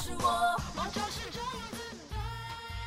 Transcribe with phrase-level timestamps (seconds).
[0.00, 0.56] 是我
[0.92, 1.78] 就是这样子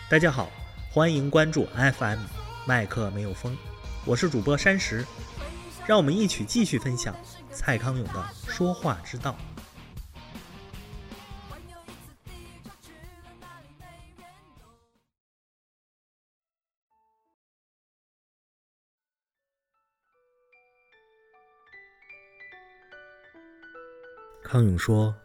[0.10, 0.50] 大家好
[0.92, 2.20] 欢迎关注 fm
[2.66, 3.58] 麦克没有风
[4.06, 5.06] 我是主播山石。
[5.88, 7.16] 让我们一起继续分享
[7.52, 9.36] 蔡康永的说话之道。
[24.44, 25.16] 康永说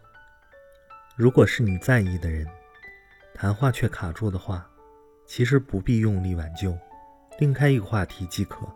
[1.16, 2.46] 如果是你在意的人，
[3.34, 4.68] 谈话却卡住的话，
[5.24, 6.76] 其实不必用力挽救，
[7.38, 8.66] 另开一个话题即可。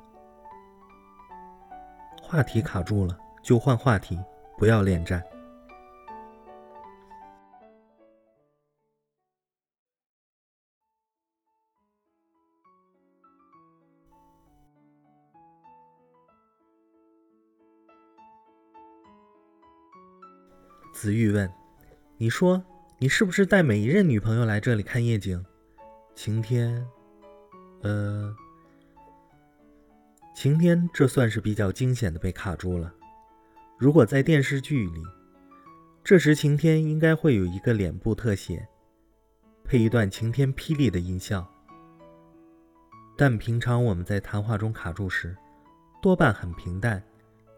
[2.22, 4.18] 话题卡住了，就换话题，
[4.56, 5.22] 不要恋战。”
[20.94, 21.46] 子玉问
[22.22, 22.62] ：“你说
[22.98, 25.42] 你是不是带每一任女朋友来这里看夜景？”
[26.14, 26.86] 晴天，
[27.80, 28.36] 呃，
[30.34, 32.92] 晴天这算是比较惊险的被卡住了。
[33.78, 35.02] 如果在电视剧里，
[36.04, 38.68] 这时晴天应该会有一个脸部特写，
[39.64, 41.50] 配一段晴天霹雳的音效。
[43.16, 45.34] 但平常我们在谈话中卡住时，
[46.02, 47.02] 多半很平淡，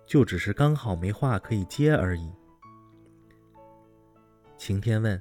[0.07, 2.31] 就只是刚好没话可以接而已。
[4.65, 5.21] 晴天问：“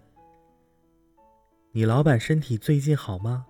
[1.74, 3.48] 你老板身体最近好吗？”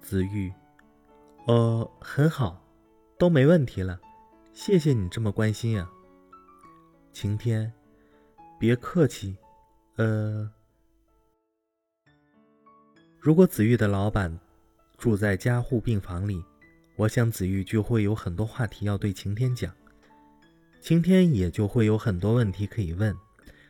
[0.00, 0.52] 子玉
[1.48, 2.64] ：“呃，很好，
[3.18, 4.00] 都没问题了。
[4.52, 5.90] 谢谢你这么关心呀。”
[7.12, 7.72] 晴天
[8.60, 9.36] ：“别客气。
[9.96, 10.48] 呃，
[13.18, 14.38] 如果子玉的老板
[14.96, 16.40] 住在加护病房里，
[16.94, 19.74] 我想子玉就会有很多话题要对晴天讲。”
[20.80, 23.14] 晴天也就会有很多问题可以问，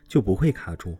[0.07, 0.97] 就不会卡住。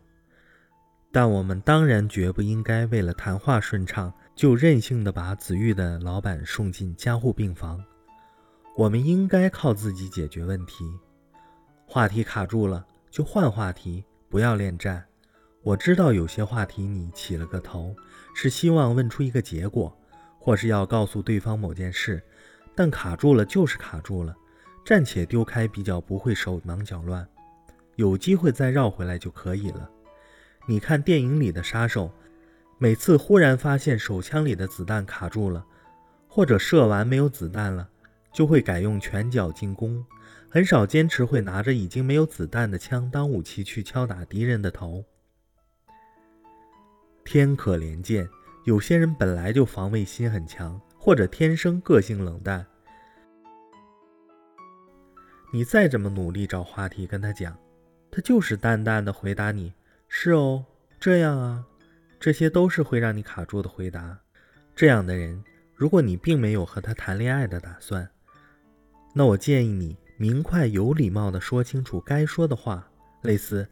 [1.11, 7.83] 但我们当然绝不应该为了谈话顺畅，就任性的把子玉的老板送进加护病房。
[8.75, 10.85] 我们应该靠自己解决问题。
[11.85, 15.03] 话题卡住了，就换话题，不要恋战。
[15.63, 17.95] 我知道有些话题你起了个头，
[18.35, 19.97] 是希望问出一个结果，
[20.37, 22.21] 或是要告诉对方某件事，
[22.75, 24.35] 但卡住了就是卡住了。
[24.87, 27.27] 暂且丢开，比较不会手忙脚乱，
[27.97, 29.91] 有机会再绕回来就可以了。
[30.65, 32.09] 你看电影里的杀手，
[32.77, 35.65] 每次忽然发现手枪里的子弹卡住了，
[36.29, 37.89] 或者射完没有子弹了，
[38.31, 40.05] 就会改用拳脚进攻，
[40.49, 45.03] 很少坚持会拿着已经没有子弹的枪当武器去敲打敌人的头。
[47.25, 48.29] 天可怜见，
[48.63, 52.65] 有些人本来就防卫心很强，或者天生个性冷淡。
[55.51, 57.57] 你再怎么努力找话题跟他讲，
[58.11, 59.73] 他就是淡淡的回答你
[60.09, 60.65] ：“是哦，
[60.99, 61.65] 这样啊。”
[62.19, 64.19] 这些都是会让你卡住的回答。
[64.75, 65.43] 这样的人，
[65.75, 68.09] 如果你并没有和他谈恋爱的打算，
[69.13, 72.89] 那我建议你明快有礼貌的说清楚该说的话，
[73.21, 73.67] 类似：“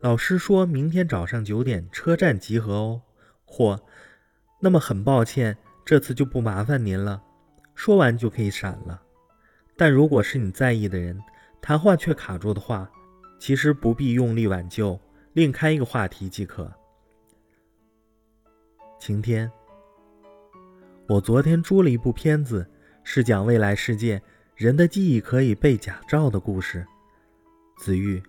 [0.00, 3.02] 老师说明天早上九点车站集合哦。”
[3.44, 3.82] 或
[4.60, 7.22] “那么很抱歉，这次就不麻烦您了。”
[7.74, 9.02] 说完就可以闪了。
[9.76, 11.22] 但如果是你在意的人，
[11.60, 12.90] 谈话却卡住的话，
[13.38, 14.98] 其实不必用力挽救，
[15.34, 16.72] 另开一个话题即可。
[18.98, 19.50] 晴天，
[21.06, 22.66] 我昨天租了一部片子，
[23.04, 24.20] 是讲未来世界
[24.54, 26.86] 人的记忆可以被假造的故事。
[27.76, 28.22] 子玉，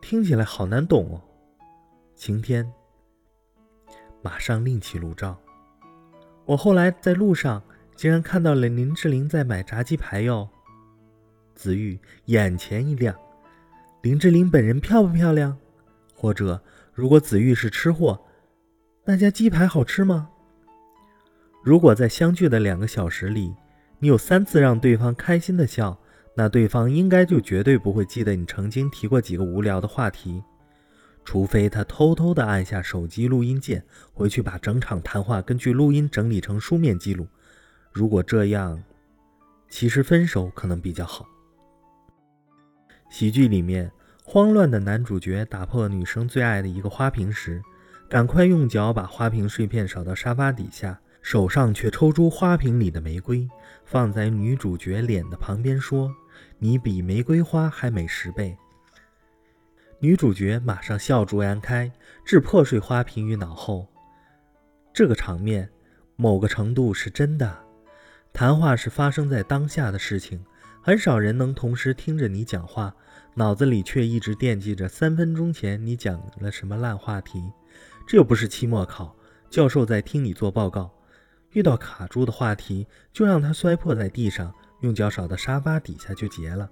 [0.00, 1.20] 听起来好难懂哦。
[2.14, 2.72] 晴天，
[4.22, 5.38] 马上另起炉灶。
[6.46, 7.62] 我后来在路上
[7.94, 10.48] 竟然看到了林志玲在买炸鸡排哟。
[11.58, 13.12] 子玉眼前一亮，
[14.02, 15.58] 林志玲本人漂不漂亮？
[16.14, 16.62] 或者，
[16.94, 18.20] 如果子玉是吃货，
[19.04, 20.30] 那家鸡排好吃吗？
[21.64, 23.52] 如果在相聚的两个小时里，
[23.98, 25.98] 你有三次让对方开心的笑，
[26.36, 30.40] 那对方应该就绝对不会记得你曾经提过几个无聊的话题，
[31.24, 37.26] 除非他偷偷的按下手机录音键，回去把整场谈话根据录音整理成书面记录。
[37.90, 38.80] 如果这样，
[39.68, 41.26] 其实分手可能比较好。
[43.10, 43.90] 喜剧里面，
[44.22, 47.62] 慌乱的男主角打破女生最爱的一个花瓶时，
[48.08, 53.48] 赶快用脚把花瓶碎片扫到沙发底下，手上却抽出花瓶里的玫瑰，
[53.84, 56.14] 放在女主角脸的旁边，说
[56.58, 58.56] ：“你比玫瑰花还美十倍。”
[60.00, 61.90] 女主角马上笑逐颜开，
[62.24, 63.88] 置破碎花瓶于脑后。
[64.92, 65.68] 这个场面，
[66.16, 67.58] 某个程度是真的。
[68.32, 70.44] 谈话是发生在当下的事情。
[70.80, 72.94] 很少人能同时听着你讲话，
[73.34, 77.42] 脑子里却一直惦记着三分钟前你讲了什么烂话题。
[78.06, 79.14] 这又不是期末考，
[79.50, 80.90] 教授在听你做报告，
[81.50, 86.70] 遇到卡住的话题就让他摔破在地上，用脚少的沙发底下就结了。